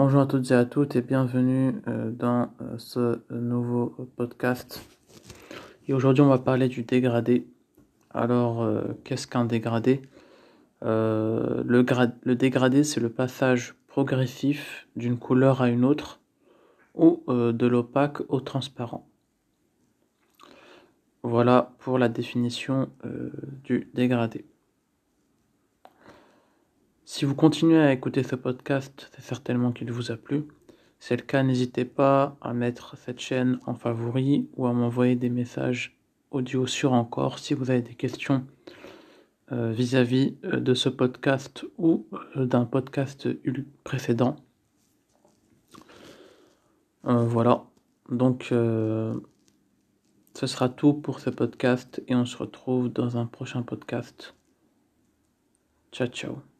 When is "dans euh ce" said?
2.12-3.18